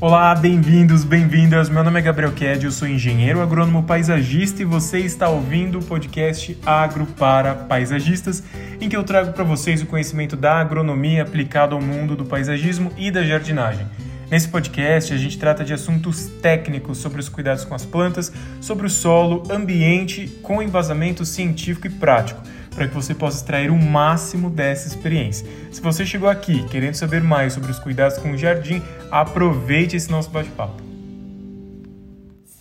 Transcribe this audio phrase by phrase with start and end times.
[0.00, 1.68] Olá, bem-vindos, bem-vindas.
[1.68, 5.84] Meu nome é Gabriel Ked, eu sou engenheiro agrônomo paisagista e você está ouvindo o
[5.84, 8.44] podcast Agro para Paisagistas,
[8.80, 12.92] em que eu trago para vocês o conhecimento da agronomia aplicado ao mundo do paisagismo
[12.96, 13.88] e da jardinagem.
[14.30, 18.86] Nesse podcast, a gente trata de assuntos técnicos sobre os cuidados com as plantas, sobre
[18.86, 22.40] o solo, ambiente, com embasamento científico e prático
[22.78, 25.44] para que você possa extrair o máximo dessa experiência.
[25.72, 28.80] Se você chegou aqui querendo saber mais sobre os cuidados com o jardim,
[29.10, 30.80] aproveite esse nosso bate-papo.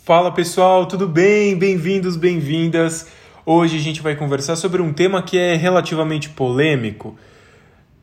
[0.03, 1.55] Fala pessoal, tudo bem?
[1.55, 3.05] Bem-vindos, bem-vindas.
[3.45, 7.15] Hoje a gente vai conversar sobre um tema que é relativamente polêmico.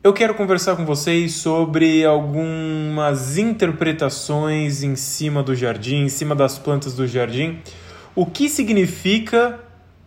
[0.00, 6.60] Eu quero conversar com vocês sobre algumas interpretações em cima do jardim, em cima das
[6.60, 7.58] plantas do jardim.
[8.14, 9.63] O que significa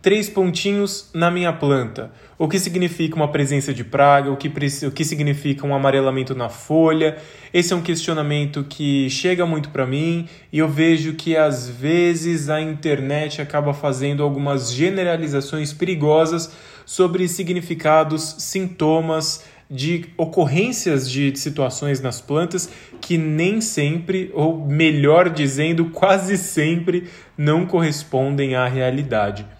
[0.08, 2.10] três pontinhos na minha planta.
[2.40, 4.48] O que significa uma presença de praga, o que,
[4.88, 7.18] o que significa um amarelamento na folha.
[7.54, 12.50] Esse é um questionamento que chega muito para mim e eu vejo que às vezes
[12.50, 16.54] a internet acaba fazendo algumas generalizações perigosas
[16.86, 22.70] sobre significados, sintomas de ocorrências de situações nas plantas
[23.02, 29.57] que nem sempre, ou melhor dizendo, quase sempre, não correspondem à realidade.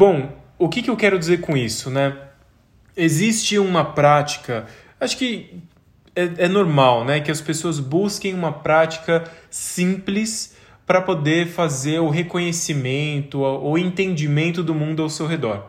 [0.00, 2.16] Bom, o que, que eu quero dizer com isso, né?
[2.96, 4.64] Existe uma prática,
[4.98, 5.60] acho que
[6.16, 7.20] é, é normal, né?
[7.20, 10.56] Que as pessoas busquem uma prática simples
[10.86, 15.66] para poder fazer o reconhecimento, o entendimento do mundo ao seu redor.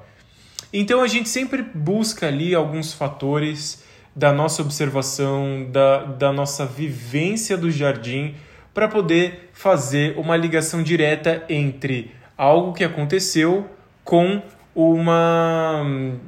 [0.71, 3.83] Então a gente sempre busca ali alguns fatores
[4.15, 8.35] da nossa observação, da, da nossa vivência do jardim,
[8.73, 13.69] para poder fazer uma ligação direta entre algo que aconteceu
[14.03, 14.41] com
[14.75, 15.83] uma,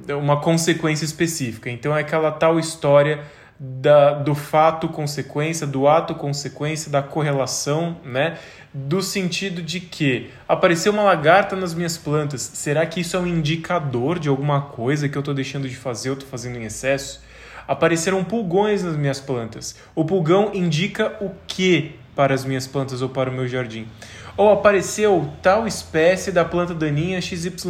[0.09, 1.69] uma consequência específica.
[1.69, 3.21] Então é aquela tal história
[3.59, 8.37] da, do fato consequência, do ato consequência, da correlação, né?
[8.73, 13.27] Do sentido de que apareceu uma lagarta nas minhas plantas, será que isso é um
[13.27, 17.21] indicador de alguma coisa que eu estou deixando de fazer, eu estou fazendo em excesso?
[17.67, 19.77] Apareceram pulgões nas minhas plantas.
[19.95, 23.87] O pulgão indica o que para as minhas plantas ou para o meu jardim?
[24.35, 27.65] Ou apareceu tal espécie da planta daninha XYZ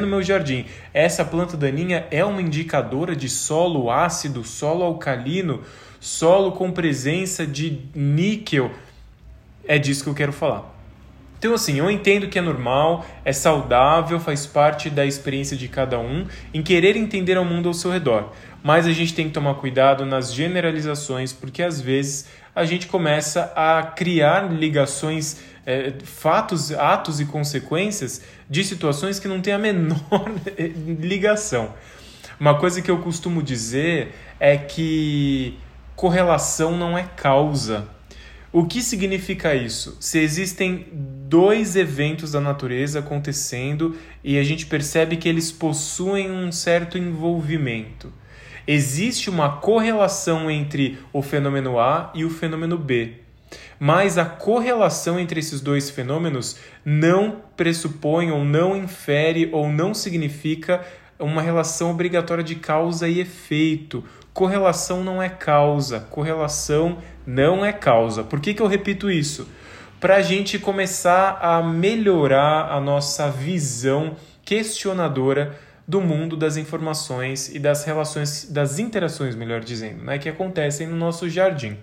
[0.00, 0.64] no meu jardim.
[0.94, 5.60] Essa planta daninha é uma indicadora de solo ácido, solo alcalino,
[6.00, 8.70] solo com presença de níquel.
[9.68, 10.74] É disso que eu quero falar.
[11.38, 15.98] Então, assim, eu entendo que é normal, é saudável, faz parte da experiência de cada
[15.98, 18.32] um em querer entender o mundo ao seu redor.
[18.62, 23.52] Mas a gente tem que tomar cuidado nas generalizações, porque às vezes a gente começa
[23.54, 30.30] a criar ligações é, fatos, atos e consequências de situações que não têm a menor
[31.00, 31.74] ligação.
[32.38, 35.58] Uma coisa que eu costumo dizer é que
[35.96, 37.88] correlação não é causa.
[38.52, 39.96] O que significa isso?
[40.00, 46.52] Se existem dois eventos da natureza acontecendo e a gente percebe que eles possuem um
[46.52, 48.12] certo envolvimento,
[48.66, 53.25] existe uma correlação entre o fenômeno A e o fenômeno B
[53.78, 60.84] mas a correlação entre esses dois fenômenos não pressupõe ou não infere ou não significa
[61.18, 64.04] uma relação obrigatória de causa e efeito.
[64.32, 68.22] Correlação não é causa, correlação não é causa.
[68.22, 69.48] Por que, que eu repito isso?
[69.98, 75.58] Para a gente começar a melhorar a nossa visão questionadora
[75.88, 80.96] do mundo das informações e das relações, das interações, melhor dizendo, né, que acontecem no
[80.96, 81.78] nosso jardim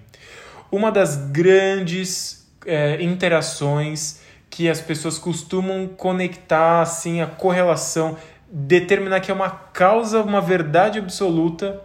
[0.74, 8.18] uma das grandes é, interações que as pessoas costumam conectar assim a correlação,
[8.52, 11.80] determinar que é uma causa, uma verdade absoluta,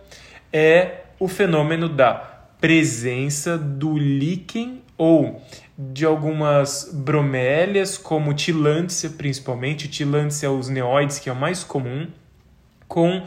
[0.51, 2.15] é o fenômeno da
[2.59, 5.43] presença do líquen ou
[5.79, 12.09] de algumas bromélias, como tilância, principalmente, tilância os neoides, que é o mais comum,
[12.89, 13.23] com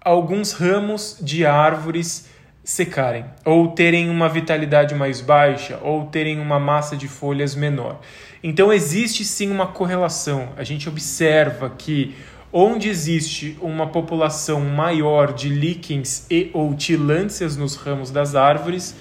[0.00, 2.33] alguns ramos de árvores
[2.64, 8.00] secarem, ou terem uma vitalidade mais baixa, ou terem uma massa de folhas menor.
[8.42, 10.48] Então existe sim uma correlação.
[10.56, 12.14] A gente observa que
[12.50, 18.96] onde existe uma população maior de líquens e ou tilâncias nos ramos das árvores,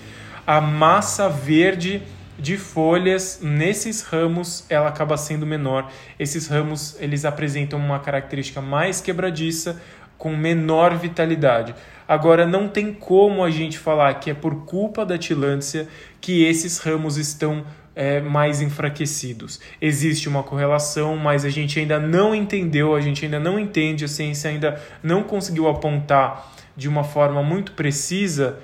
[0.46, 2.02] a massa verde
[2.38, 5.90] de folhas nesses ramos ela acaba sendo menor.
[6.20, 9.82] Esses ramos eles apresentam uma característica mais quebradiça,
[10.18, 11.76] com menor vitalidade.
[12.08, 15.88] Agora, não tem como a gente falar que é por culpa da tilância
[16.20, 17.64] que esses ramos estão
[17.96, 19.60] é, mais enfraquecidos.
[19.82, 24.08] Existe uma correlação, mas a gente ainda não entendeu, a gente ainda não entende, a
[24.08, 28.60] ciência ainda não conseguiu apontar de uma forma muito precisa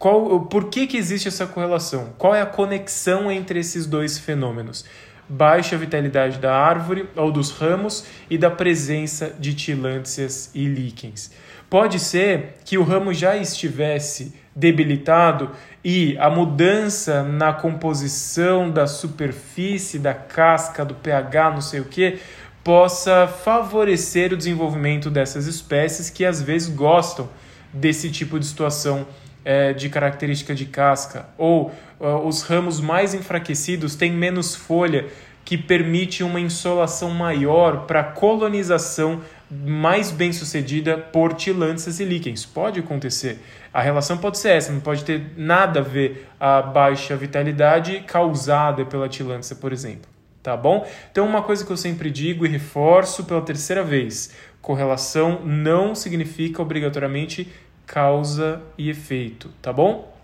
[0.00, 2.14] Qual, por que, que existe essa correlação?
[2.16, 4.86] Qual é a conexão entre esses dois fenômenos?
[5.28, 11.30] Baixa vitalidade da árvore ou dos ramos e da presença de tilânthias e líquens.
[11.70, 15.52] Pode ser que o ramo já estivesse debilitado
[15.84, 22.18] e a mudança na composição da superfície, da casca, do pH, não sei o que,
[22.64, 27.28] possa favorecer o desenvolvimento dessas espécies que às vezes gostam
[27.72, 29.06] desse tipo de situação
[29.44, 35.06] é, de característica de casca, ou uh, os ramos mais enfraquecidos têm menos folha,
[35.44, 39.20] que permite uma insolação maior para colonização
[39.50, 42.46] mais bem sucedida por tilânthias e líquens.
[42.46, 43.38] Pode acontecer.
[43.72, 48.84] A relação pode ser essa, não pode ter nada a ver a baixa vitalidade causada
[48.84, 50.08] pela tilânthica, por exemplo.
[50.42, 50.86] Tá bom?
[51.10, 56.62] Então, uma coisa que eu sempre digo e reforço pela terceira vez: correlação não significa
[56.62, 57.46] obrigatoriamente
[57.86, 60.14] causa e efeito, tá bom?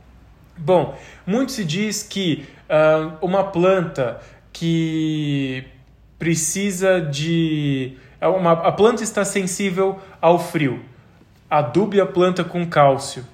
[0.57, 0.97] Bom,
[1.27, 4.21] muito se diz que uh, uma planta
[4.53, 5.65] que
[6.19, 7.99] precisa de.
[8.21, 10.81] É uma, a planta está sensível ao frio.
[11.49, 13.25] Adube a planta com cálcio.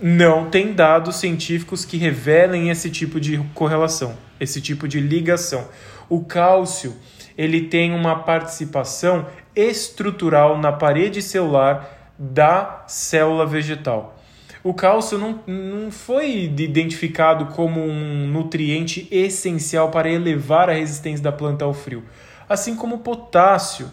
[0.00, 5.68] Não tem dados científicos que revelem esse tipo de correlação, esse tipo de ligação.
[6.08, 6.94] O cálcio
[7.36, 14.16] ele tem uma participação estrutural na parede celular da célula vegetal.
[14.62, 21.30] O cálcio não, não foi identificado como um nutriente essencial para elevar a resistência da
[21.30, 22.02] planta ao frio,
[22.48, 23.88] assim como o potássio.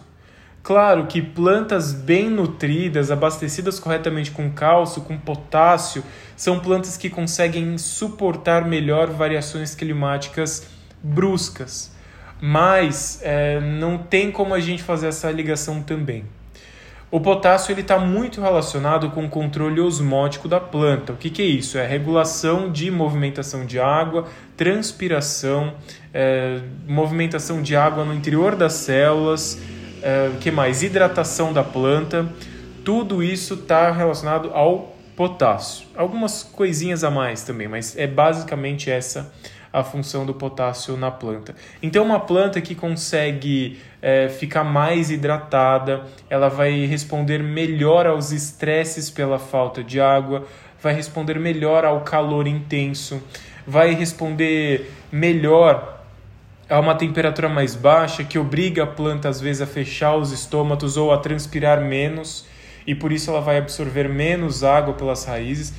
[0.64, 6.02] Claro que plantas bem nutridas, abastecidas corretamente com cálcio, com potássio,
[6.34, 10.66] são plantas que conseguem suportar melhor variações climáticas
[11.02, 11.94] bruscas.
[12.40, 16.24] Mas é, não tem como a gente fazer essa ligação também.
[17.10, 21.12] O potássio está muito relacionado com o controle osmótico da planta.
[21.12, 21.76] O que, que é isso?
[21.76, 24.26] É regulação de movimentação de água,
[24.56, 25.74] transpiração,
[26.12, 29.60] é, movimentação de água no interior das células,
[30.04, 30.82] é, que mais?
[30.82, 32.28] Hidratação da planta.
[32.84, 35.86] Tudo isso está relacionado ao potássio.
[35.96, 39.32] Algumas coisinhas a mais também, mas é basicamente essa
[39.72, 41.52] a função do potássio na planta.
[41.82, 49.10] Então, uma planta que consegue é, ficar mais hidratada, ela vai responder melhor aos estresses
[49.10, 50.46] pela falta de água,
[50.80, 53.20] vai responder melhor ao calor intenso,
[53.66, 55.93] vai responder melhor
[56.68, 60.96] a uma temperatura mais baixa que obriga a planta às vezes a fechar os estômatos
[60.96, 62.46] ou a transpirar menos
[62.86, 65.74] e por isso ela vai absorver menos água pelas raízes.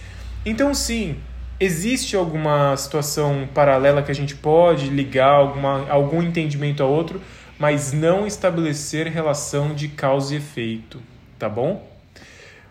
[0.45, 1.17] Então sim,
[1.57, 7.21] Existe alguma situação paralela que a gente pode ligar alguma, algum entendimento a outro,
[7.57, 11.01] mas não estabelecer relação de causa e efeito,
[11.39, 11.94] tá bom?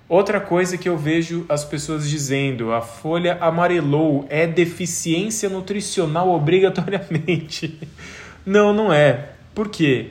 [0.08, 7.80] Outra coisa que eu vejo as pessoas dizendo, a folha amarelou, é deficiência nutricional obrigatoriamente.
[8.46, 9.30] Não, não é.
[9.54, 10.10] Por quê?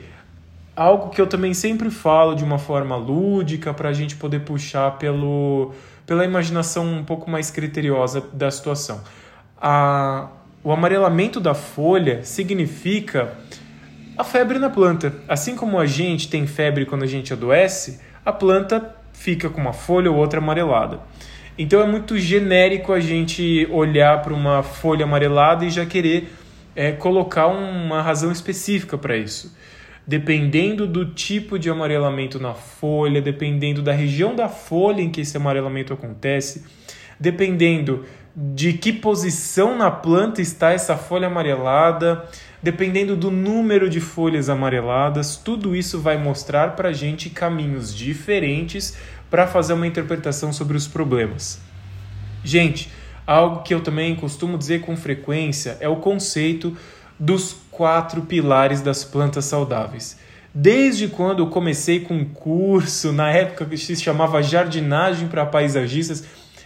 [0.74, 4.98] Algo que eu também sempre falo de uma forma lúdica para a gente poder puxar
[4.98, 5.72] pelo
[6.04, 9.02] pela imaginação um pouco mais criteriosa da situação.
[9.60, 10.28] A,
[10.62, 13.34] o amarelamento da folha significa
[14.16, 15.14] a febre na planta.
[15.28, 19.72] Assim como a gente tem febre quando a gente adoece, a planta fica com uma
[19.72, 21.00] folha ou outra amarelada.
[21.56, 26.30] Então é muito genérico a gente olhar para uma folha amarelada e já querer
[26.76, 29.56] é, colocar uma razão específica para isso
[30.06, 35.36] dependendo do tipo de amarelamento na folha, dependendo da região da folha em que esse
[35.36, 36.64] amarelamento acontece,
[37.18, 38.04] dependendo
[38.36, 42.24] de que posição na planta está essa folha amarelada,
[42.64, 48.96] dependendo do número de folhas amareladas, tudo isso vai mostrar para a gente caminhos diferentes
[49.30, 51.60] para fazer uma interpretação sobre os problemas.
[52.42, 52.90] Gente,
[53.26, 56.74] algo que eu também costumo dizer com frequência é o conceito
[57.20, 60.18] dos quatro pilares das plantas saudáveis.
[60.54, 66.24] Desde quando eu comecei com um curso, na época que se chamava Jardinagem para Paisagistas,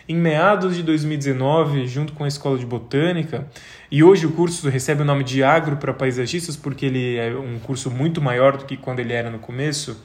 [0.09, 3.47] em meados de 2019, junto com a Escola de Botânica,
[3.91, 7.59] e hoje o curso recebe o nome de Agro para Paisagistas porque ele é um
[7.59, 9.97] curso muito maior do que quando ele era no começo.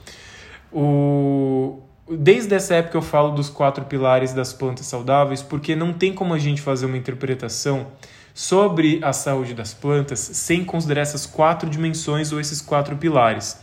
[0.72, 1.82] O...
[2.10, 6.34] Desde essa época eu falo dos quatro pilares das plantas saudáveis porque não tem como
[6.34, 7.88] a gente fazer uma interpretação
[8.34, 13.60] sobre a saúde das plantas sem considerar essas quatro dimensões ou esses quatro pilares,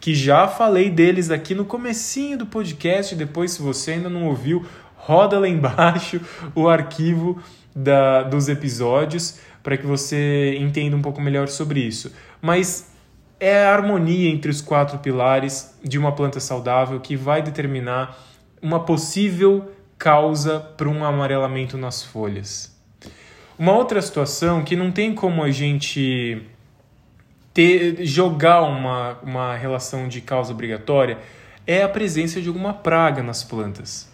[0.00, 4.64] que já falei deles aqui no comecinho do podcast, depois se você ainda não ouviu,
[4.96, 6.20] roda lá embaixo
[6.54, 7.42] o arquivo
[7.74, 12.12] da, dos episódios para que você entenda um pouco melhor sobre isso.
[12.40, 12.92] Mas
[13.40, 18.16] é a harmonia entre os quatro pilares de uma planta saudável que vai determinar
[18.62, 22.78] uma possível causa para um amarelamento nas folhas.
[23.58, 26.42] Uma outra situação que não tem como a gente
[27.54, 31.18] ter, jogar uma, uma relação de causa obrigatória
[31.66, 34.12] é a presença de alguma praga nas plantas.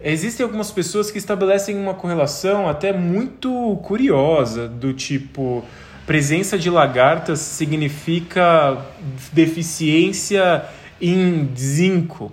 [0.00, 5.64] Existem algumas pessoas que estabelecem uma correlação até muito curiosa, do tipo
[6.06, 8.82] presença de lagartas significa
[9.30, 10.64] deficiência
[10.98, 12.32] em zinco.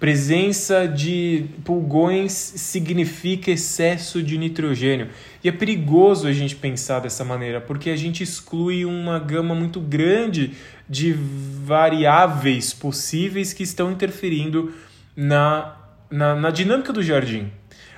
[0.00, 5.08] Presença de pulgões significa excesso de nitrogênio.
[5.44, 9.78] E é perigoso a gente pensar dessa maneira, porque a gente exclui uma gama muito
[9.78, 10.52] grande
[10.88, 14.72] de variáveis possíveis que estão interferindo
[15.14, 15.76] na,
[16.12, 17.50] na, na dinâmica do jardim.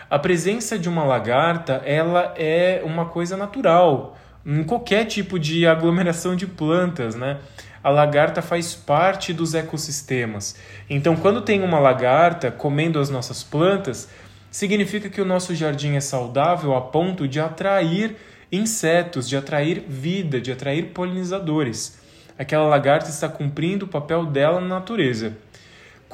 [0.09, 4.17] A presença de uma lagarta ela é uma coisa natural
[4.47, 7.39] em qualquer tipo de aglomeração de plantas, né?
[7.85, 10.57] a lagarta faz parte dos ecossistemas.
[10.89, 14.09] Então, quando tem uma lagarta comendo as nossas plantas,
[14.51, 18.17] significa que o nosso jardim é saudável a ponto de atrair
[18.51, 21.99] insetos, de atrair vida, de atrair polinizadores.
[22.39, 25.37] Aquela lagarta está cumprindo o papel dela na natureza.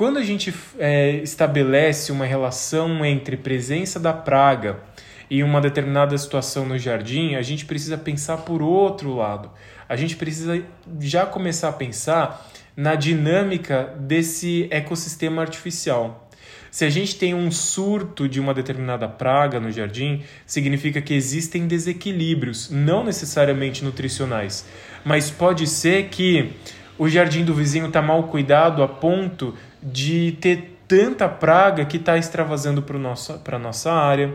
[0.00, 4.80] Quando a gente é, estabelece uma relação entre presença da praga
[5.28, 9.50] e uma determinada situação no jardim, a gente precisa pensar por outro lado
[9.90, 10.62] a gente precisa
[11.00, 16.30] já começar a pensar na dinâmica desse ecossistema artificial.
[16.70, 21.66] Se a gente tem um surto de uma determinada praga no jardim, significa que existem
[21.66, 24.64] desequilíbrios, não necessariamente nutricionais,
[25.04, 26.52] mas pode ser que
[27.00, 32.18] o jardim do vizinho está mal cuidado a ponto de ter tanta praga que está
[32.18, 34.34] extravasando para a nossa área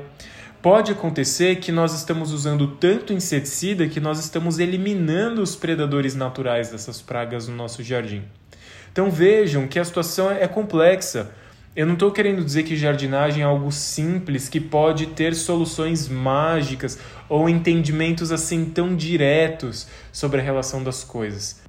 [0.64, 6.70] pode acontecer que nós estamos usando tanto inseticida que nós estamos eliminando os predadores naturais
[6.70, 8.24] dessas pragas no nosso jardim.
[8.92, 11.30] Então vejam que a situação é complexa.
[11.76, 16.98] Eu não estou querendo dizer que jardinagem é algo simples, que pode ter soluções mágicas
[17.30, 21.65] ou entendimentos assim tão diretos sobre a relação das coisas.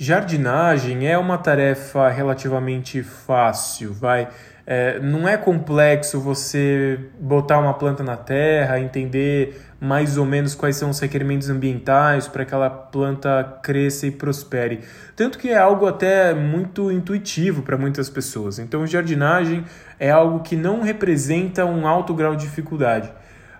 [0.00, 4.28] Jardinagem é uma tarefa relativamente fácil, vai.
[4.64, 10.76] É, não é complexo você botar uma planta na terra, entender mais ou menos quais
[10.76, 14.82] são os requerimentos ambientais para que aquela planta cresça e prospere.
[15.16, 18.60] Tanto que é algo até muito intuitivo para muitas pessoas.
[18.60, 19.64] Então, jardinagem
[19.98, 23.10] é algo que não representa um alto grau de dificuldade.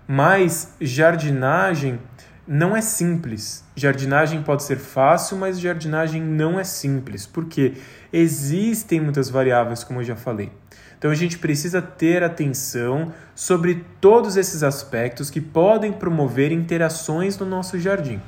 [0.07, 1.99] Mas jardinagem
[2.49, 3.63] não é simples.
[3.77, 7.75] Jardinagem pode ser fácil, mas jardinagem não é simples, porque
[8.11, 10.51] existem muitas variáveis, como eu já falei.
[10.97, 17.45] Então a gente precisa ter atenção sobre todos esses aspectos que podem promover interações no
[17.45, 18.21] nosso jardim.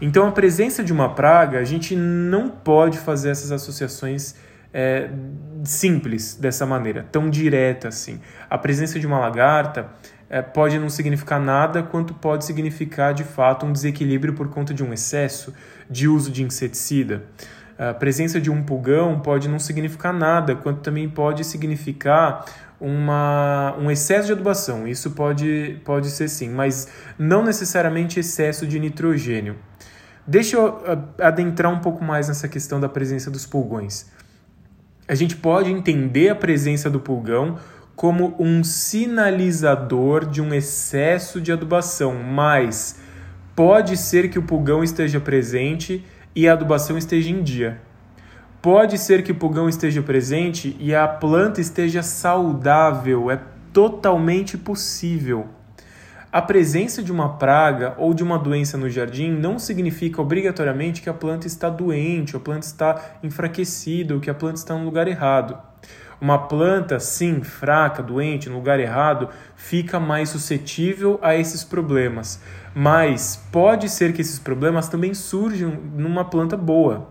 [0.00, 4.34] Então a presença de uma praga, a gente não pode fazer essas associações
[4.72, 5.08] é,
[5.64, 8.20] simples dessa maneira, tão direta assim.
[8.50, 9.88] A presença de uma lagarta
[10.34, 14.82] é, pode não significar nada, quanto pode significar de fato um desequilíbrio por conta de
[14.82, 15.54] um excesso
[15.88, 17.22] de uso de inseticida
[17.78, 22.44] a presença de um pulgão pode não significar nada, quanto também pode significar
[22.80, 24.86] uma, um excesso de adubação.
[24.86, 26.88] Isso pode, pode ser sim, mas
[27.18, 29.56] não necessariamente excesso de nitrogênio.
[30.26, 30.80] Deixa eu
[31.20, 34.06] adentrar um pouco mais nessa questão da presença dos pulgões.
[35.06, 37.58] A gente pode entender a presença do pulgão
[37.96, 43.00] como um sinalizador de um excesso de adubação, mas
[43.54, 47.80] pode ser que o pulgão esteja presente e a adubação esteja em dia.
[48.60, 53.38] Pode ser que o pulgão esteja presente e a planta esteja saudável, é
[53.72, 55.46] totalmente possível.
[56.32, 61.08] A presença de uma praga ou de uma doença no jardim não significa obrigatoriamente que
[61.08, 64.84] a planta está doente, ou a planta está enfraquecida, ou que a planta está no
[64.84, 65.56] lugar errado.
[66.24, 72.40] Uma planta, sim, fraca, doente, no lugar errado, fica mais suscetível a esses problemas.
[72.74, 77.10] Mas pode ser que esses problemas também surjam numa planta boa.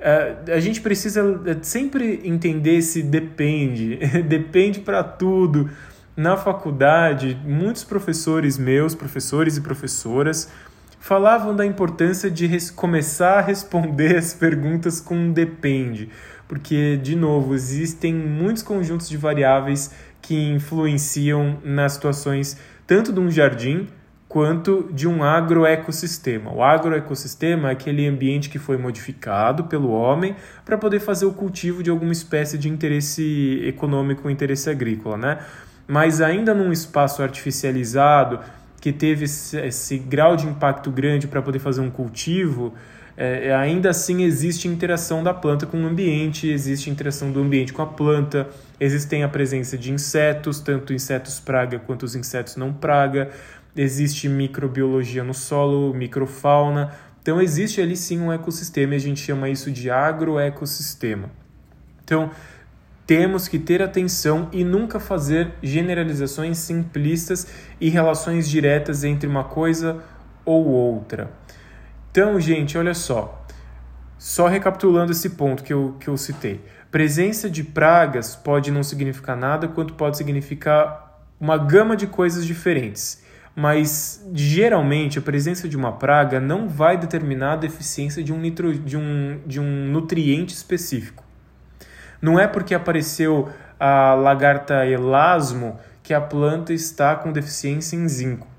[0.00, 3.96] Uh, a gente precisa é, sempre entender se depende,
[4.26, 5.68] depende para tudo.
[6.16, 10.50] Na faculdade, muitos professores meus, professores e professoras,
[10.98, 16.08] falavam da importância de começar a responder as perguntas com depende,
[16.48, 22.56] porque, de novo, existem muitos conjuntos de variáveis que influenciam nas situações
[22.86, 23.88] tanto de um jardim
[24.32, 26.50] quanto de um agroecossistema.
[26.50, 30.34] O agroecossistema é aquele ambiente que foi modificado pelo homem
[30.64, 35.38] para poder fazer o cultivo de alguma espécie de interesse econômico, interesse agrícola, né?
[35.86, 38.40] Mas ainda num espaço artificializado
[38.80, 42.72] que teve esse, esse grau de impacto grande para poder fazer um cultivo,
[43.16, 47.82] é, ainda assim existe interação da planta com o ambiente, existe interação do ambiente com
[47.82, 48.48] a planta,
[48.80, 53.30] existem a presença de insetos, tanto insetos praga quanto os insetos não praga,
[53.76, 56.92] existe microbiologia no solo, microfauna.
[57.20, 61.30] Então existe ali sim um ecossistema e a gente chama isso de agroecossistema.
[62.04, 62.30] Então,
[63.06, 67.46] temos que ter atenção e nunca fazer generalizações simplistas
[67.80, 70.02] e relações diretas entre uma coisa
[70.44, 71.30] ou outra.
[72.12, 73.42] Então, gente, olha só.
[74.18, 76.60] Só recapitulando esse ponto que eu, que eu citei.
[76.90, 83.24] Presença de pragas pode não significar nada, quanto pode significar uma gama de coisas diferentes.
[83.56, 88.74] Mas geralmente a presença de uma praga não vai determinar a deficiência de um, nitro,
[88.74, 91.24] de um, de um nutriente específico.
[92.20, 93.48] Não é porque apareceu
[93.80, 98.51] a lagarta elasmo que a planta está com deficiência em zinco.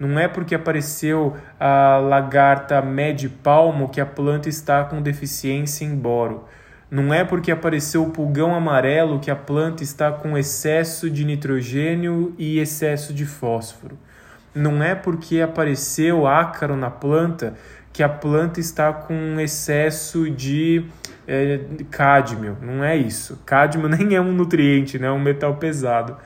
[0.00, 2.82] Não é porque apareceu a lagarta
[3.42, 6.46] palmo que a planta está com deficiência em boro.
[6.90, 12.34] Não é porque apareceu o pulgão amarelo que a planta está com excesso de nitrogênio
[12.38, 13.98] e excesso de fósforo.
[14.54, 17.52] Não é porque apareceu ácaro na planta
[17.92, 20.86] que a planta está com excesso de
[21.28, 22.56] é, cádmio.
[22.62, 23.38] Não é isso.
[23.44, 25.08] Cádmio nem é um nutriente, né?
[25.08, 26.16] é um metal pesado.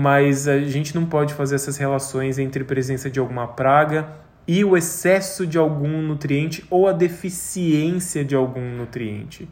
[0.00, 4.08] Mas a gente não pode fazer essas relações entre presença de alguma praga
[4.46, 9.48] e o excesso de algum nutriente ou a deficiência de algum nutriente.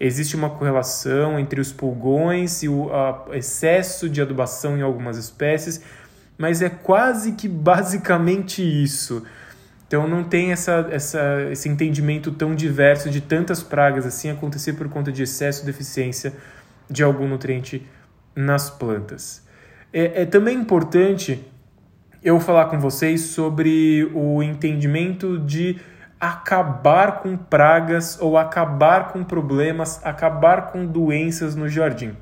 [0.00, 2.90] Existe uma correlação entre os pulgões e o
[3.34, 5.80] excesso de adubação em algumas espécies,
[6.36, 9.22] mas é quase que basicamente isso.
[9.86, 14.88] Então não tem essa, essa, esse entendimento tão diverso de tantas pragas assim acontecer por
[14.88, 16.32] conta de excesso ou deficiência
[16.90, 17.86] de algum nutriente
[18.34, 19.43] nas plantas.
[19.96, 21.40] É, é também importante
[22.20, 25.78] eu falar com vocês sobre o entendimento de
[26.18, 32.16] acabar com pragas ou acabar com problemas, acabar com doenças no jardim.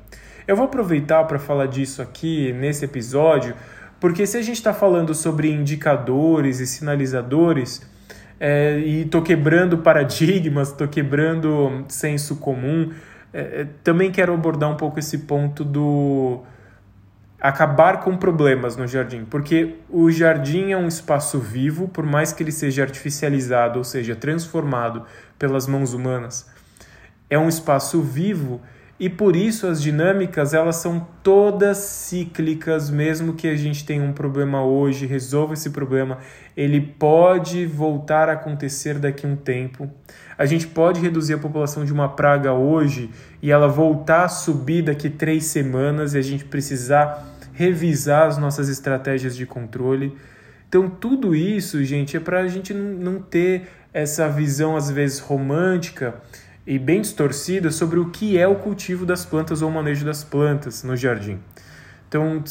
[0.47, 3.55] Eu vou aproveitar para falar disso aqui nesse episódio
[3.99, 7.81] porque se a gente está falando sobre indicadores e sinalizadores,
[8.37, 12.91] é, e estou quebrando paradigmas, estou quebrando senso comum,
[13.33, 16.41] é, é, também quero abordar um pouco esse ponto do
[17.43, 22.41] acabar com problemas no jardim, porque o jardim é um espaço vivo, por mais que
[22.41, 25.03] ele seja artificializado, ou seja, transformado
[25.37, 26.49] pelas mãos humanas,
[27.29, 28.61] é um espaço vivo
[28.97, 34.13] e por isso as dinâmicas elas são todas cíclicas, mesmo que a gente tenha um
[34.13, 36.19] problema hoje, resolva esse problema,
[36.55, 39.91] ele pode voltar a acontecer daqui a um tempo.
[40.37, 43.09] A gente pode reduzir a população de uma praga hoje
[43.41, 48.67] e ela voltar a subir daqui três semanas e a gente precisar revisar as nossas
[48.69, 50.17] estratégias de controle.
[50.67, 56.15] Então, tudo isso, gente, é para a gente não ter essa visão, às vezes, romântica
[56.65, 60.23] e bem distorcida sobre o que é o cultivo das plantas ou o manejo das
[60.23, 61.39] plantas no jardim.
[62.07, 62.43] Então,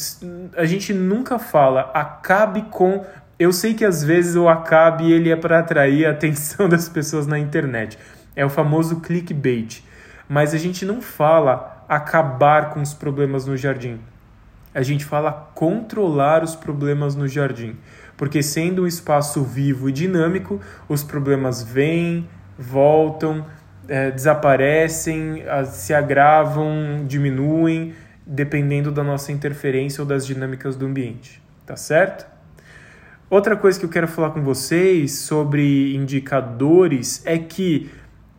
[0.55, 3.05] a gente nunca fala acabe com.
[3.43, 7.27] Eu sei que às vezes o acabe ele é para atrair a atenção das pessoas
[7.27, 7.99] na internet.
[8.37, 9.83] É o famoso clickbait.
[10.29, 13.99] Mas a gente não fala acabar com os problemas no jardim.
[14.73, 17.75] A gente fala controlar os problemas no jardim.
[18.15, 23.45] Porque sendo um espaço vivo e dinâmico, os problemas vêm, voltam,
[23.89, 27.93] é, desaparecem, se agravam, diminuem,
[28.25, 32.32] dependendo da nossa interferência ou das dinâmicas do ambiente, tá certo?
[33.33, 37.89] Outra coisa que eu quero falar com vocês sobre indicadores é que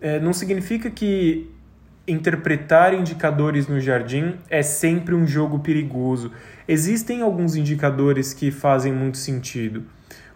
[0.00, 1.50] é, não significa que
[2.06, 6.30] interpretar indicadores no jardim é sempre um jogo perigoso.
[6.68, 9.82] Existem alguns indicadores que fazem muito sentido,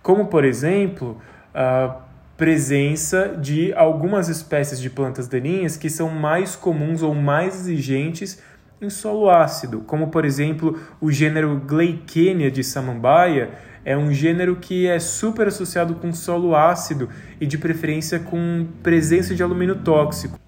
[0.03, 1.23] como por exemplo,
[1.55, 1.95] uh,
[2.37, 8.43] presença de algumas espécies de plantas daninhas que são mais comuns ou mais exigentes
[8.81, 13.51] em solo ácido, como por exemplo o gênero Gleichenia de samambaia,
[13.85, 17.09] é um gênero que é super associado com solo ácido
[17.41, 20.39] e de preferência com presença de alumínio tóxico.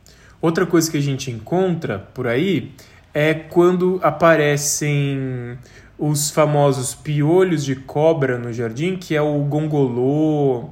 [0.40, 2.72] Outra coisa que a gente encontra por aí
[3.12, 5.58] é quando aparecem
[5.98, 10.70] os famosos piolhos de cobra no jardim, que é o gongolô,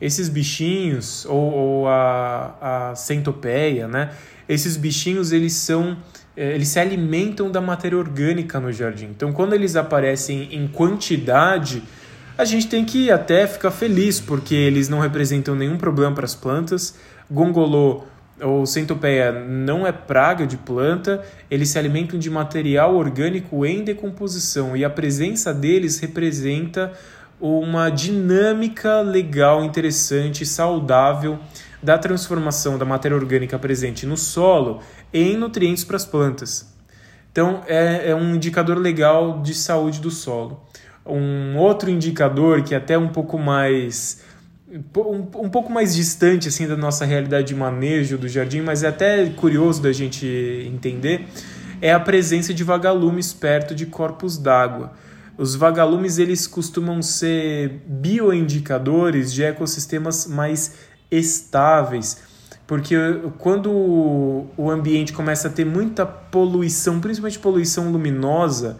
[0.00, 4.10] esses bichinhos, ou, ou a, a centopeia, né?
[4.48, 5.98] Esses bichinhos, eles são
[6.36, 9.06] é, eles se alimentam da matéria orgânica no jardim.
[9.06, 11.82] Então, quando eles aparecem em quantidade,
[12.40, 16.34] a gente tem que até ficar feliz, porque eles não representam nenhum problema para as
[16.34, 16.94] plantas.
[17.30, 18.04] Gongolô
[18.40, 24.74] ou centopeia não é praga de planta, eles se alimentam de material orgânico em decomposição
[24.74, 26.94] e a presença deles representa
[27.38, 31.38] uma dinâmica legal, interessante, saudável
[31.82, 34.80] da transformação da matéria orgânica presente no solo
[35.12, 36.72] em nutrientes para as plantas.
[37.30, 40.69] Então, é, é um indicador legal de saúde do solo.
[41.04, 44.22] Um outro indicador que é até um pouco mais
[44.94, 48.88] um, um pouco mais distante assim da nossa realidade de manejo do jardim, mas é
[48.88, 50.26] até curioso da gente
[50.66, 51.26] entender,
[51.80, 54.92] é a presença de vagalumes perto de corpos d'água.
[55.36, 60.74] Os vagalumes eles costumam ser bioindicadores de ecossistemas mais
[61.10, 62.22] estáveis,
[62.66, 62.94] porque
[63.38, 68.78] quando o ambiente começa a ter muita poluição, principalmente poluição luminosa,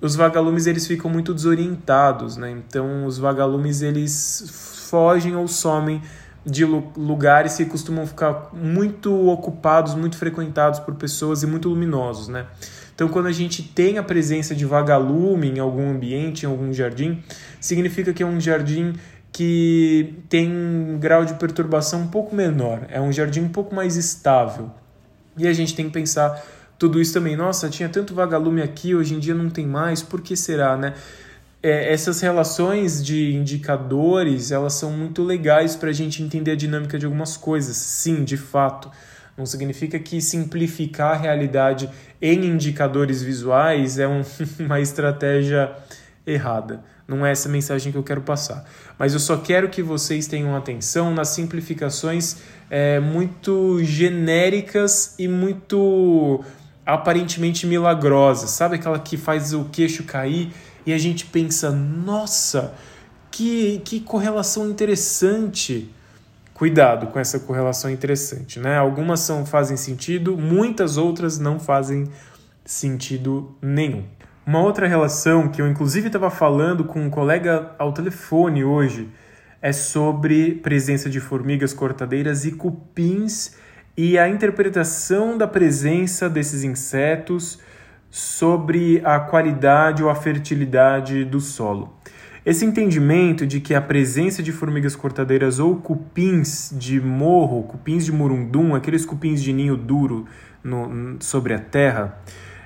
[0.00, 2.50] os vagalumes eles ficam muito desorientados, né?
[2.50, 6.02] Então os vagalumes eles fogem ou somem
[6.44, 12.46] de lugares que costumam ficar muito ocupados, muito frequentados por pessoas e muito luminosos, né?
[12.94, 17.22] Então, quando a gente tem a presença de vagalume em algum ambiente, em algum jardim,
[17.60, 18.94] significa que é um jardim
[19.30, 23.96] que tem um grau de perturbação um pouco menor, é um jardim um pouco mais
[23.96, 24.70] estável.
[25.36, 26.42] E a gente tem que pensar
[26.78, 27.36] tudo isso também.
[27.36, 30.94] Nossa, tinha tanto vagalume aqui, hoje em dia não tem mais, por que será, né?
[31.62, 36.98] É, essas relações de indicadores, elas são muito legais para a gente entender a dinâmica
[36.98, 37.76] de algumas coisas.
[37.76, 38.90] Sim, de fato.
[39.36, 41.90] Não significa que simplificar a realidade
[42.22, 44.22] em indicadores visuais é um,
[44.60, 45.72] uma estratégia
[46.26, 46.82] errada.
[47.06, 48.64] Não é essa mensagem que eu quero passar.
[48.98, 56.44] Mas eu só quero que vocês tenham atenção nas simplificações é, muito genéricas e muito
[56.86, 58.50] aparentemente milagrosas.
[58.50, 60.52] Sabe aquela que faz o queixo cair
[60.86, 62.72] e a gente pensa, nossa,
[63.30, 65.92] que, que correlação interessante
[66.54, 68.78] cuidado com essa correlação interessante, né?
[68.78, 72.08] Algumas são, fazem sentido, muitas outras não fazem
[72.64, 74.04] sentido nenhum.
[74.46, 79.08] Uma outra relação que eu inclusive estava falando com um colega ao telefone hoje
[79.60, 83.56] é sobre presença de formigas cortadeiras e cupins
[83.96, 87.58] e a interpretação da presença desses insetos
[88.10, 91.96] sobre a qualidade ou a fertilidade do solo.
[92.44, 98.12] Esse entendimento de que a presença de formigas cortadeiras ou cupins de morro, cupins de
[98.12, 100.26] murundum, aqueles cupins de ninho duro
[100.62, 102.18] no, sobre a terra,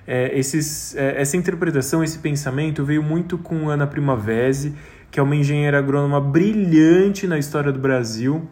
[0.07, 4.75] é, esses, é, essa interpretação, esse pensamento veio muito com Ana Primavesi,
[5.11, 8.49] que é uma engenheira agrônoma brilhante na história do Brasil,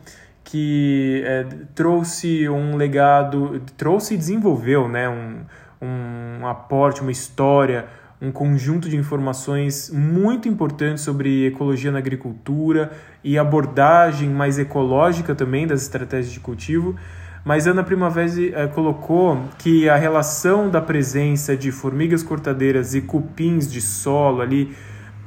[0.50, 5.40] que é, trouxe um legado, trouxe e desenvolveu né, um,
[5.82, 7.84] um aporte, uma história,
[8.18, 12.90] um conjunto de informações muito importantes sobre ecologia na agricultura
[13.22, 16.96] e abordagem mais ecológica também das estratégias de cultivo.
[17.44, 23.70] Mas Ana Primavera eh, colocou que a relação da presença de formigas cortadeiras e cupins
[23.70, 24.74] de solo ali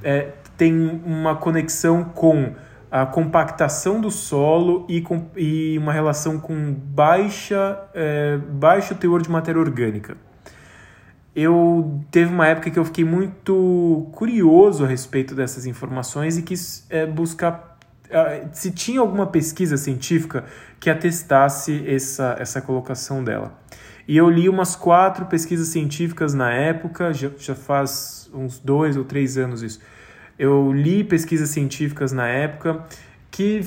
[0.04, 2.56] eh, tem uma conexão com
[2.92, 9.32] a compactação do solo e, com, e uma relação com baixa, eh, baixo teor de
[9.32, 10.18] matéria orgânica
[11.36, 16.86] eu teve uma época que eu fiquei muito curioso a respeito dessas informações e quis
[16.90, 17.78] é, buscar
[18.08, 20.44] uh, se tinha alguma pesquisa científica
[20.80, 23.58] que atestasse essa, essa colocação dela.
[24.08, 29.06] E eu li umas quatro pesquisas científicas na época, já, já faz uns dois ou
[29.06, 29.80] três anos isso.
[30.42, 32.84] Eu li pesquisas científicas na época
[33.30, 33.62] que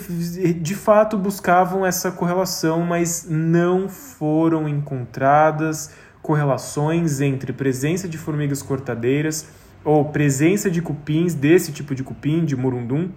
[0.61, 9.49] de fato buscavam essa correlação, mas não foram encontradas correlações entre presença de formigas cortadeiras
[9.85, 13.13] ou presença de cupins, desse tipo de cupim, de murundum,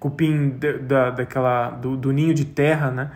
[0.00, 3.12] cupim da, daquela, do, do ninho de terra, né?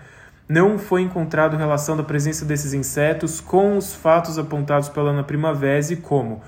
[0.48, 5.96] não foi encontrado relação da presença desses insetos com os fatos apontados pela Ana Primavera,
[6.00, 6.42] como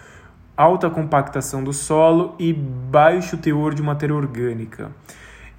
[0.56, 4.90] alta compactação do solo e baixo teor de matéria orgânica.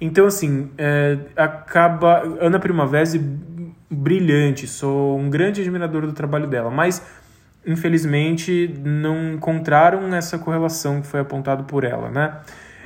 [0.00, 2.22] Então, assim, é, acaba.
[2.40, 3.04] Ana Primavera
[3.90, 7.02] brilhante, sou um grande admirador do trabalho dela, mas
[7.64, 12.36] infelizmente não encontraram essa correlação que foi apontado por ela, né?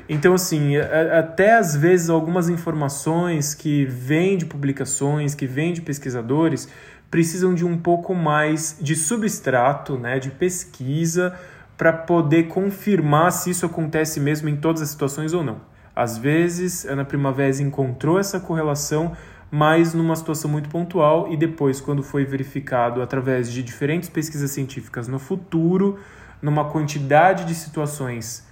[0.08, 6.68] Então, assim, até às vezes algumas informações que vêm de publicações, que vêm de pesquisadores,
[7.10, 11.38] precisam de um pouco mais de substrato, né, de pesquisa,
[11.80, 15.62] para poder confirmar se isso acontece mesmo em todas as situações ou não.
[15.96, 19.16] Às vezes, Ana Primavera encontrou essa correlação,
[19.50, 25.08] mas numa situação muito pontual e depois, quando foi verificado através de diferentes pesquisas científicas
[25.08, 25.98] no futuro,
[26.42, 28.46] numa quantidade de situações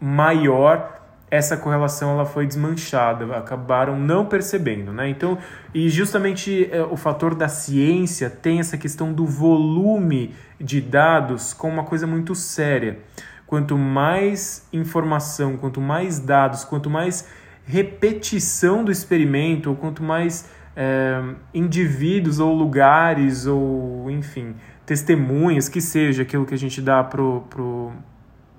[0.00, 0.99] maior,
[1.30, 5.08] essa correlação ela foi desmanchada, acabaram não percebendo, né?
[5.08, 5.38] Então,
[5.72, 11.74] e justamente é, o fator da ciência tem essa questão do volume de dados como
[11.74, 12.98] uma coisa muito séria.
[13.46, 17.28] Quanto mais informação, quanto mais dados, quanto mais
[17.64, 21.22] repetição do experimento, ou quanto mais é,
[21.54, 27.92] indivíduos ou lugares ou, enfim, testemunhas, que seja aquilo que a gente dá pro, pro,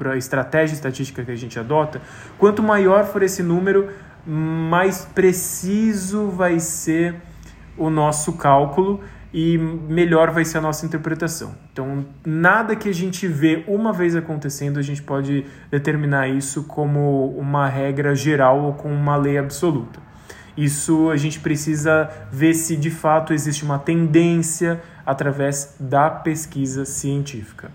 [0.01, 2.01] para a estratégia estatística que a gente adota,
[2.39, 3.87] quanto maior for esse número,
[4.25, 7.21] mais preciso vai ser
[7.77, 8.99] o nosso cálculo
[9.31, 11.55] e melhor vai ser a nossa interpretação.
[11.71, 17.27] Então, nada que a gente vê uma vez acontecendo, a gente pode determinar isso como
[17.37, 19.99] uma regra geral ou como uma lei absoluta.
[20.57, 27.71] Isso a gente precisa ver se de fato existe uma tendência através da pesquisa científica.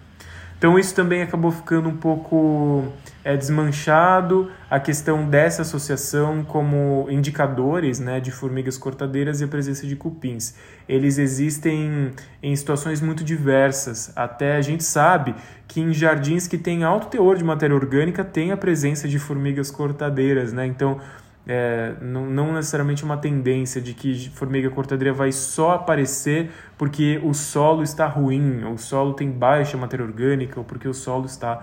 [0.59, 2.91] Então isso também acabou ficando um pouco
[3.23, 9.87] é, desmanchado, a questão dessa associação como indicadores né, de formigas cortadeiras e a presença
[9.87, 10.55] de cupins.
[10.89, 14.11] Eles existem em situações muito diversas.
[14.17, 15.35] Até a gente sabe
[15.69, 19.71] que em jardins que têm alto teor de matéria orgânica tem a presença de formigas
[19.71, 20.55] cortadeiras.
[20.55, 20.67] Né?
[20.67, 21.01] Então
[21.47, 27.33] é, não, não, necessariamente uma tendência de que formiga cortadeira vai só aparecer porque o
[27.33, 31.63] solo está ruim, ou o solo tem baixa matéria orgânica, ou porque o solo está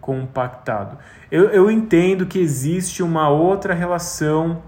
[0.00, 0.98] compactado.
[1.30, 4.62] Eu, eu entendo que existe uma outra relação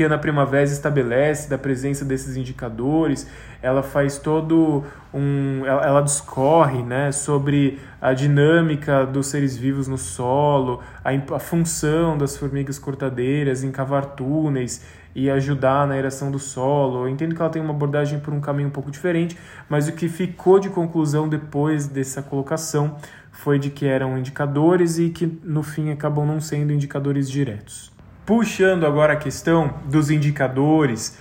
[0.00, 3.28] que a Ana Primavera estabelece da presença desses indicadores,
[3.60, 4.82] ela faz todo
[5.12, 5.66] um.
[5.66, 12.16] Ela, ela, discorre né, sobre a dinâmica dos seres vivos no solo, a, a função
[12.16, 14.82] das formigas cortadeiras em cavar túneis
[15.14, 17.04] e ajudar na eração do solo.
[17.04, 19.36] Eu entendo que ela tem uma abordagem por um caminho um pouco diferente,
[19.68, 22.96] mas o que ficou de conclusão depois dessa colocação
[23.30, 27.99] foi de que eram indicadores e que no fim acabam não sendo indicadores diretos.
[28.24, 31.18] Puxando agora a questão dos indicadores,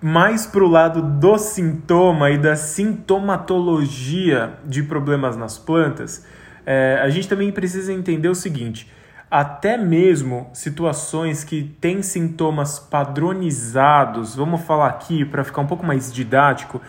[0.00, 6.24] mais para o lado do sintoma e da sintomatologia de problemas nas plantas,
[6.64, 8.92] é, a gente também precisa entender o seguinte:
[9.30, 16.12] até mesmo situações que têm sintomas padronizados, vamos falar aqui para ficar um pouco mais
[16.12, 16.80] didático,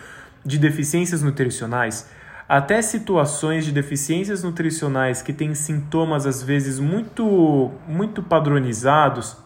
[0.44, 2.08] de deficiências nutricionais,
[2.50, 9.36] até situações de deficiências nutricionais que têm sintomas às vezes muito muito padronizados,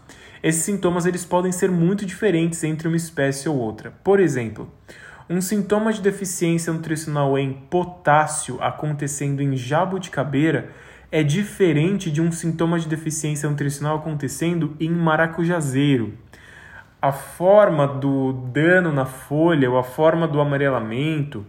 [0.43, 3.93] esses sintomas eles podem ser muito diferentes entre uma espécie ou outra.
[4.03, 4.73] Por exemplo,
[5.29, 10.71] um sintoma de deficiência nutricional em potássio acontecendo em jabuticabeira
[11.13, 16.15] é diferente de um sintoma de deficiência nutricional acontecendo em maracujazeiro.
[17.03, 21.45] A forma do dano na folha ou a forma do amarelamento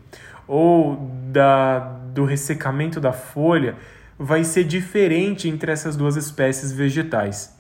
[0.48, 1.80] ou da,
[2.14, 3.76] do ressecamento da folha
[4.18, 7.54] vai ser diferente entre essas duas espécies vegetais.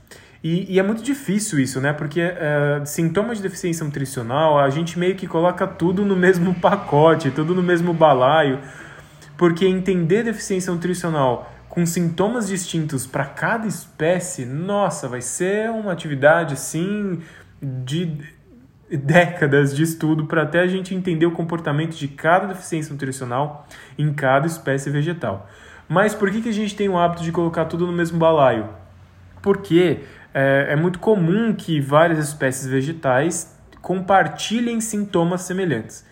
[0.43, 1.91] E, e é muito difícil isso, né?
[1.91, 7.31] Porque uh, sintomas de deficiência nutricional, a gente meio que coloca tudo no mesmo pacote,
[7.31, 8.59] tudo no mesmo balaio,
[9.35, 16.53] porque entender deficiência nutricional com sintomas distintos para cada espécie, nossa, vai ser uma atividade
[16.53, 17.21] assim
[17.61, 18.17] de
[18.89, 23.67] décadas de estudo para até a gente entender o comportamento de cada deficiência nutricional
[23.97, 25.49] em cada espécie vegetal.
[25.87, 28.69] Mas por que, que a gente tem o hábito de colocar tudo no mesmo balaio?
[29.41, 29.99] Porque
[30.33, 36.05] é, é muito comum que várias espécies vegetais compartilhem sintomas semelhantes.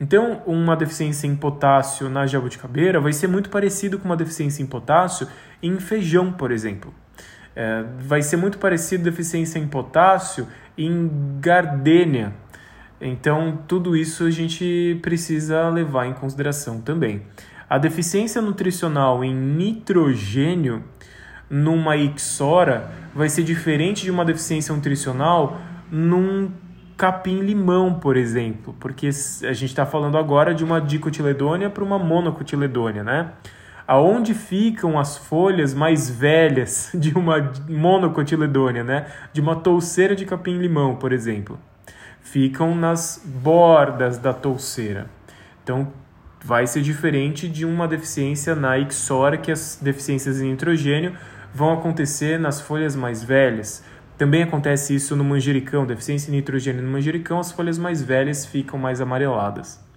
[0.00, 4.66] Então, uma deficiência em potássio na jabuticabeira vai ser muito parecido com uma deficiência em
[4.66, 5.26] potássio
[5.60, 6.94] em feijão, por exemplo.
[7.60, 10.46] É, vai ser muito parecido deficiência em potássio
[10.78, 12.32] em gardênia.
[13.00, 17.22] Então, tudo isso a gente precisa levar em consideração também.
[17.68, 20.84] A deficiência nutricional em nitrogênio
[21.50, 26.52] numa ixora vai ser diferente de uma deficiência nutricional num
[26.96, 33.02] capim-limão, por exemplo, porque a gente está falando agora de uma dicotiledônia para uma monocotiledônia,
[33.02, 33.32] né?
[33.88, 39.06] Aonde ficam as folhas mais velhas de uma monocotiledônia, né?
[39.32, 41.58] De uma touceira de capim-limão, por exemplo.
[42.20, 45.08] Ficam nas bordas da touceira.
[45.64, 45.90] Então,
[46.44, 51.16] vai ser diferente de uma deficiência na ixora, que as deficiências em nitrogênio
[51.54, 53.82] vão acontecer nas folhas mais velhas.
[54.18, 58.78] Também acontece isso no manjericão, deficiência em nitrogênio no manjericão, as folhas mais velhas ficam
[58.78, 59.87] mais amareladas.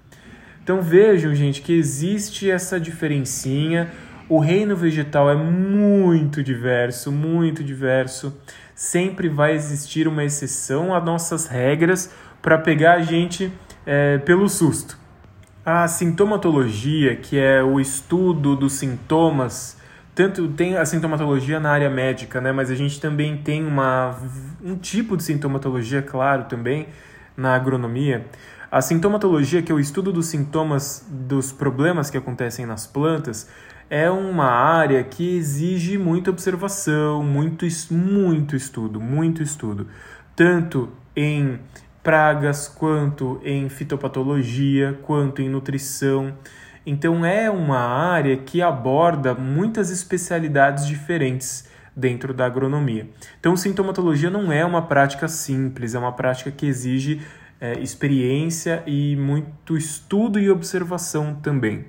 [0.63, 3.91] Então vejam, gente, que existe essa diferencinha.
[4.29, 8.37] O reino vegetal é muito diverso, muito diverso.
[8.75, 13.51] Sempre vai existir uma exceção às nossas regras para pegar a gente
[13.85, 14.97] é, pelo susto.
[15.65, 19.79] A sintomatologia, que é o estudo dos sintomas
[20.13, 22.51] tanto tem a sintomatologia na área médica, né?
[22.51, 24.17] Mas a gente também tem uma,
[24.63, 26.87] um tipo de sintomatologia, claro, também
[27.35, 28.25] na agronomia.
[28.71, 33.49] A sintomatologia, que é o estudo dos sintomas dos problemas que acontecem nas plantas,
[33.89, 39.87] é uma área que exige muita observação, muito, muito estudo, muito estudo.
[40.33, 41.59] Tanto em
[42.01, 46.33] pragas, quanto em fitopatologia, quanto em nutrição.
[46.85, 53.09] Então é uma área que aborda muitas especialidades diferentes dentro da agronomia.
[53.37, 57.21] Então, sintomatologia não é uma prática simples, é uma prática que exige
[57.61, 61.85] é, experiência e muito estudo e observação também.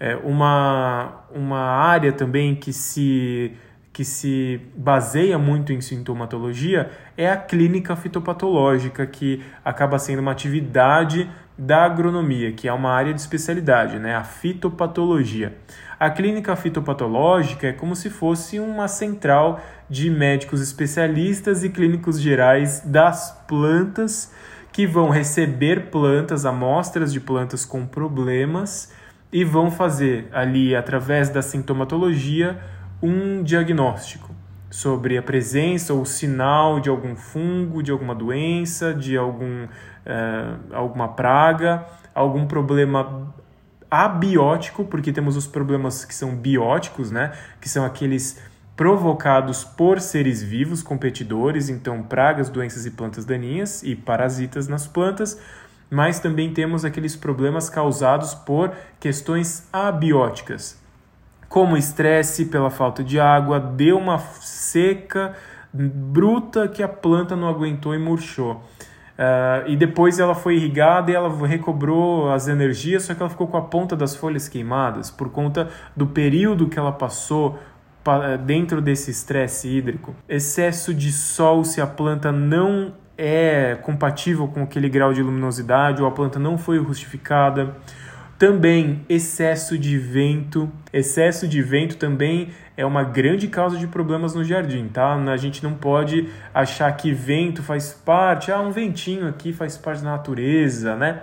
[0.00, 3.52] É uma, uma área também que se
[3.92, 11.30] que se baseia muito em sintomatologia é a clínica fitopatológica, que acaba sendo uma atividade
[11.58, 14.16] da agronomia, que é uma área de especialidade, né?
[14.16, 15.58] a fitopatologia.
[16.00, 22.80] A clínica fitopatológica é como se fosse uma central de médicos especialistas e clínicos gerais
[22.80, 24.32] das plantas
[24.72, 28.92] que vão receber plantas, amostras de plantas com problemas
[29.30, 32.58] e vão fazer ali, através da sintomatologia,
[33.02, 34.34] um diagnóstico
[34.70, 41.08] sobre a presença ou sinal de algum fungo, de alguma doença, de algum, uh, alguma
[41.08, 43.34] praga, algum problema
[43.90, 47.32] abiótico, porque temos os problemas que são bióticos, né?
[47.60, 48.40] que são aqueles
[48.82, 55.40] provocados por seres vivos competidores, então pragas, doenças e plantas daninhas e parasitas nas plantas,
[55.88, 60.82] mas também temos aqueles problemas causados por questões abióticas,
[61.48, 65.32] como estresse pela falta de água, deu uma seca
[65.72, 68.64] bruta que a planta não aguentou e murchou.
[69.12, 73.46] Uh, e depois ela foi irrigada e ela recobrou as energias, só que ela ficou
[73.46, 77.58] com a ponta das folhas queimadas por conta do período que ela passou
[78.44, 80.14] dentro desse estresse hídrico.
[80.28, 86.08] Excesso de sol se a planta não é compatível com aquele grau de luminosidade ou
[86.08, 87.76] a planta não foi rustificada.
[88.38, 90.68] Também excesso de vento.
[90.92, 95.14] Excesso de vento também é uma grande causa de problemas no jardim, tá?
[95.14, 100.02] A gente não pode achar que vento faz parte, ah, um ventinho aqui faz parte
[100.02, 101.22] da natureza, né?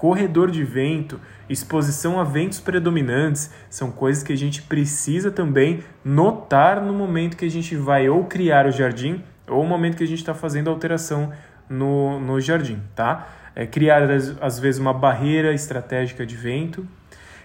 [0.00, 6.80] Corredor de vento, exposição a ventos predominantes, são coisas que a gente precisa também notar
[6.80, 10.06] no momento que a gente vai ou criar o jardim ou o momento que a
[10.06, 11.32] gente está fazendo alteração
[11.68, 13.28] no, no jardim, tá?
[13.54, 14.08] é, criar
[14.40, 16.86] às vezes uma barreira estratégica de vento.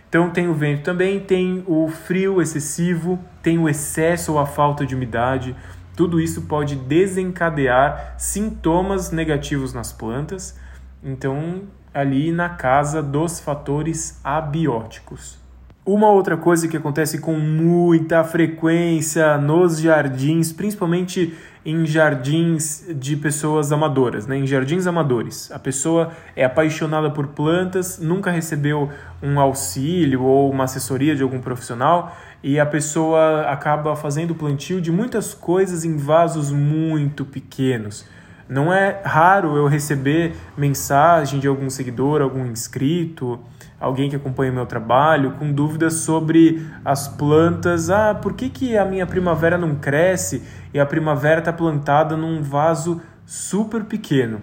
[0.07, 4.85] Então tem o vento também, tem o frio excessivo, tem o excesso ou a falta
[4.85, 5.53] de umidade.
[5.95, 10.57] Tudo isso pode desencadear sintomas negativos nas plantas.
[11.03, 11.63] Então,
[11.95, 15.39] ali na casa dos fatores abióticos.
[15.85, 23.71] Uma outra coisa que acontece com muita frequência nos jardins, principalmente em jardins de pessoas
[23.71, 24.37] amadoras, né?
[24.37, 25.51] em jardins amadores.
[25.51, 31.39] A pessoa é apaixonada por plantas, nunca recebeu um auxílio ou uma assessoria de algum
[31.39, 38.05] profissional e a pessoa acaba fazendo plantio de muitas coisas em vasos muito pequenos.
[38.47, 43.39] Não é raro eu receber mensagem de algum seguidor, algum inscrito
[43.79, 47.89] alguém que acompanha o meu trabalho com dúvidas sobre as plantas.
[47.89, 52.41] Ah, por que, que a minha primavera não cresce e a primavera está plantada num
[52.41, 54.41] vaso super pequeno?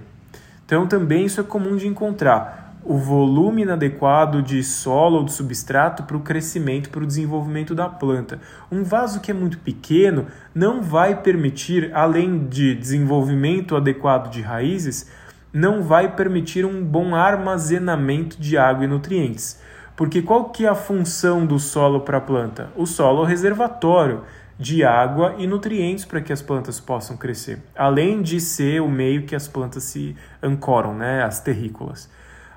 [0.64, 2.61] Então, também isso é comum de encontrar.
[2.84, 7.88] O volume inadequado de solo ou de substrato para o crescimento, para o desenvolvimento da
[7.88, 8.40] planta.
[8.72, 15.08] Um vaso que é muito pequeno não vai permitir, além de desenvolvimento adequado de raízes,
[15.52, 19.60] não vai permitir um bom armazenamento de água e nutrientes.
[19.94, 22.70] Porque qual que é a função do solo para a planta?
[22.74, 24.22] O solo é o reservatório
[24.58, 29.22] de água e nutrientes para que as plantas possam crescer, além de ser o meio
[29.22, 32.08] que as plantas se ancoram, né, as terrícolas.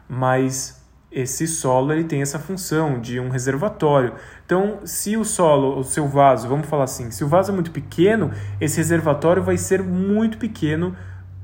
[0.08, 4.13] Mas esse solo ele tem essa função de um reservatório.
[4.46, 7.72] Então, se o solo, o seu vaso, vamos falar assim, se o vaso é muito
[7.72, 10.96] pequeno, esse reservatório vai ser muito pequeno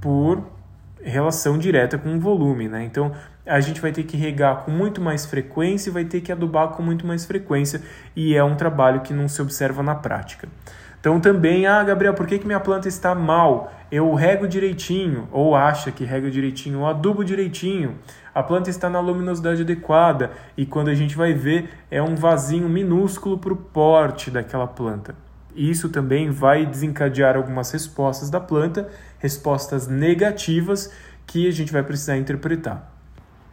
[0.02, 0.44] por
[1.04, 2.84] relação direta com o volume, né?
[2.84, 3.12] Então
[3.46, 6.70] a gente vai ter que regar com muito mais frequência e vai ter que adubar
[6.70, 7.82] com muito mais frequência
[8.16, 10.48] e é um trabalho que não se observa na prática.
[11.02, 13.74] Então também, ah, Gabriel, por que, que minha planta está mal?
[13.92, 17.98] Eu rego direitinho, ou acha que rega direitinho, ou adubo direitinho.
[18.34, 22.70] A planta está na luminosidade adequada e quando a gente vai ver é um vasinho
[22.70, 25.16] minúsculo para o porte daquela planta.
[25.56, 28.88] Isso também vai desencadear algumas respostas da planta,
[29.20, 30.94] respostas negativas
[31.26, 32.94] que a gente vai precisar interpretar.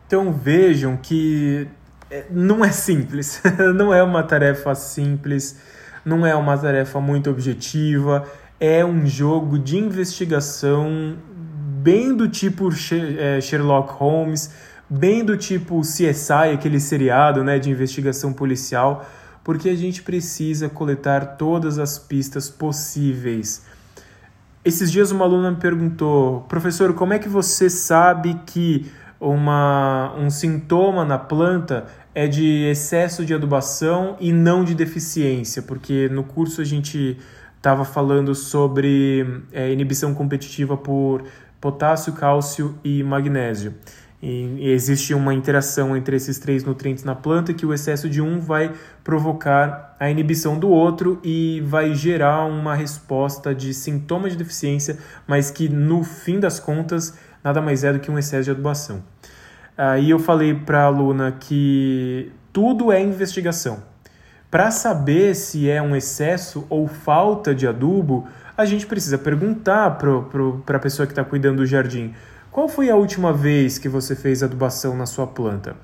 [0.07, 1.67] Então vejam que
[2.11, 3.43] é, não é simples,
[3.75, 5.61] não é uma tarefa simples,
[6.09, 8.25] não é uma tarefa muito objetiva,
[8.59, 11.17] é um jogo de investigação
[11.83, 12.71] bem do tipo
[13.19, 14.51] é, Sherlock Holmes,
[14.89, 19.07] bem do tipo CSI, aquele seriado né, de investigação policial
[19.49, 23.65] porque a gente precisa coletar todas as pistas possíveis.
[24.63, 30.29] Esses dias uma aluna me perguntou, professor, como é que você sabe que uma, um
[30.29, 35.63] sintoma na planta é de excesso de adubação e não de deficiência?
[35.63, 37.17] Porque no curso a gente
[37.57, 41.25] estava falando sobre é, inibição competitiva por
[41.61, 43.75] potássio, cálcio e magnésio.
[44.21, 48.41] E existe uma interação entre esses três nutrientes na planta que o excesso de um
[48.41, 54.99] vai provocar a inibição do outro e vai gerar uma resposta de sintomas de deficiência,
[55.25, 59.05] mas que no fim das contas nada mais é do que um excesso de adubação.
[59.79, 63.83] Aí eu falei para a aluna que tudo é investigação.
[64.51, 68.27] Para saber se é um excesso ou falta de adubo,
[68.57, 72.13] a gente precisa perguntar para a pessoa que está cuidando do jardim
[72.59, 75.77] qual foi a última vez que você fez adubação na sua planta?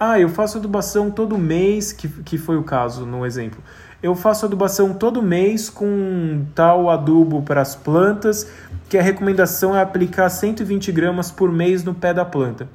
[0.00, 3.62] Ah, eu faço adubação todo mês, que, que foi o caso no exemplo.
[4.02, 8.50] Eu faço adubação todo mês com tal adubo para as plantas,
[8.88, 12.68] que a recomendação é aplicar 120 gramas por mês no pé da planta.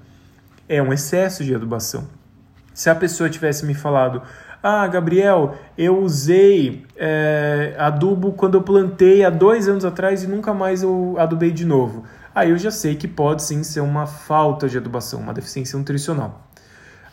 [0.70, 2.07] É um excesso de adubação.
[2.74, 4.22] Se a pessoa tivesse me falado,
[4.63, 10.53] ah, Gabriel, eu usei é, adubo quando eu plantei há dois anos atrás e nunca
[10.53, 12.05] mais eu adubei de novo
[12.39, 16.47] aí eu já sei que pode sim ser uma falta de adubação, uma deficiência nutricional.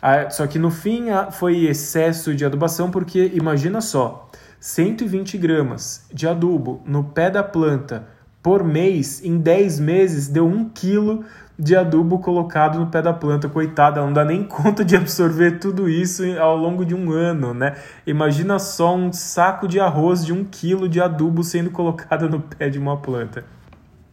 [0.01, 4.29] Ah, só que no fim ah, foi excesso de adubação, porque imagina só,
[4.59, 8.07] 120 gramas de adubo no pé da planta
[8.41, 11.25] por mês, em 10 meses, deu 1 quilo
[11.57, 13.49] de adubo colocado no pé da planta.
[13.49, 17.75] Coitada, não dá nem conta de absorver tudo isso ao longo de um ano, né?
[18.05, 22.69] Imagina só um saco de arroz de 1 quilo de adubo sendo colocado no pé
[22.69, 23.43] de uma planta.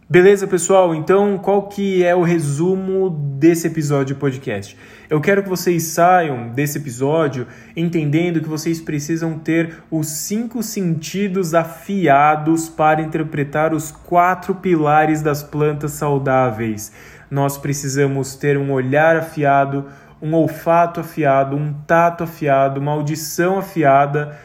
[0.09, 0.95] Beleza, pessoal?
[0.95, 4.77] Então, qual que é o resumo desse episódio podcast?
[5.09, 11.55] Eu quero que vocês saiam desse episódio entendendo que vocês precisam ter os cinco sentidos
[11.55, 16.93] afiados para interpretar os quatro pilares das plantas saudáveis.
[17.35, 19.87] Nós precisamos ter um olhar afiado,
[20.23, 24.39] um olfato afiado, um tato afiado, uma audição afiada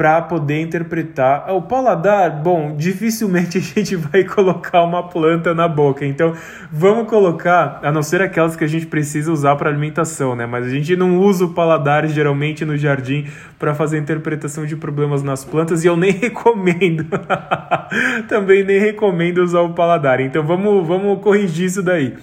[0.00, 1.44] para poder interpretar.
[1.46, 6.06] Ah, o paladar, bom, dificilmente a gente vai colocar uma planta na boca.
[6.06, 6.32] Então,
[6.72, 10.46] vamos colocar, a não ser aquelas que a gente precisa usar para alimentação, né?
[10.46, 13.26] Mas a gente não usa o paladar geralmente no jardim
[13.58, 17.04] para fazer interpretação de problemas nas plantas e eu nem recomendo.
[18.26, 20.18] Também nem recomendo usar o paladar.
[20.18, 22.16] Então, vamos, vamos corrigir isso daí.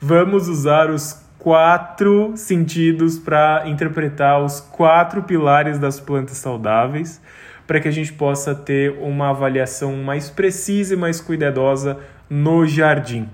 [0.00, 7.20] Vamos usar os quatro sentidos para interpretar os quatro pilares das plantas saudáveis,
[7.66, 13.28] para que a gente possa ter uma avaliação mais precisa e mais cuidadosa no jardim.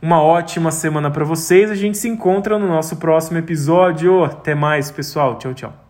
[0.00, 1.70] Uma ótima semana para vocês.
[1.70, 4.24] A gente se encontra no nosso próximo episódio.
[4.24, 5.38] Até mais, pessoal.
[5.38, 5.81] Tchau, tchau.